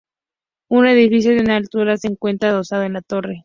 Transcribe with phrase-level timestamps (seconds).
[0.71, 3.37] Un edificio de una altura se encuentra adosado a la torre.